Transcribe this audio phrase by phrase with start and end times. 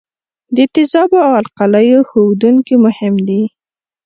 [0.55, 3.41] د تیزابو او القلیو ښودونکي مهم دي.